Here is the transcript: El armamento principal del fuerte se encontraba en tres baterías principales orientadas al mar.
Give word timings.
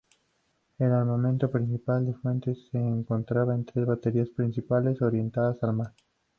El 0.79 0.93
armamento 0.93 1.51
principal 1.51 2.07
del 2.07 2.15
fuerte 2.15 2.55
se 2.71 2.79
encontraba 2.79 3.53
en 3.53 3.65
tres 3.65 3.85
baterías 3.85 4.29
principales 4.29 4.99
orientadas 4.99 5.61
al 5.63 5.73
mar. 5.73 5.93